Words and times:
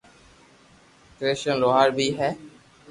ڪرسٽن 1.17 1.55
لوھار 1.61 1.87
بي 1.95 2.07
ھي 2.17 2.29